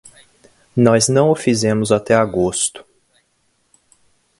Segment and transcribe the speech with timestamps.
[0.75, 2.83] Nós não o fizemos até agosto.